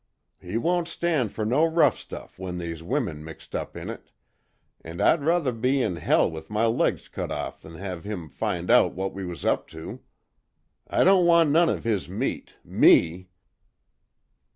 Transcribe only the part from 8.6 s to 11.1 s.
out what we was up to. I